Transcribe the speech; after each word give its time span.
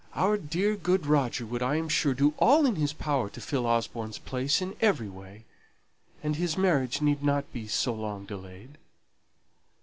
"Our 0.15 0.35
dear 0.35 0.75
good 0.77 1.05
Roger 1.05 1.45
would, 1.45 1.61
I 1.61 1.75
am 1.75 1.87
sure, 1.87 2.15
do 2.15 2.33
all 2.39 2.65
in 2.65 2.75
his 2.75 2.91
power 2.91 3.29
to 3.29 3.39
fill 3.39 3.67
Osborne's 3.67 4.17
place 4.17 4.59
in 4.59 4.75
every 4.81 5.09
way; 5.09 5.43
and 6.23 6.37
his 6.37 6.57
marriage 6.57 7.03
need 7.03 7.21
not 7.21 7.53
be 7.53 7.67
so 7.67 7.93
long 7.93 8.25
delayed." 8.25 8.79